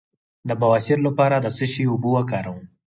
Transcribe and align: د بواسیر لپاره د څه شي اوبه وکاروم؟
د 0.47 0.49
بواسیر 0.61 0.99
لپاره 1.07 1.35
د 1.39 1.47
څه 1.57 1.65
شي 1.73 1.83
اوبه 1.89 2.09
وکاروم؟ 2.15 2.59